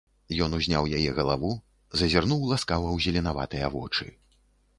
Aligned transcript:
Ён 0.43 0.55
узняў 0.59 0.87
яе 0.99 1.11
галаву, 1.19 1.51
зазірнуў 2.01 2.41
ласкава 2.53 2.89
ў 2.95 2.97
зеленаватыя 3.07 3.71
вочы. 3.77 4.13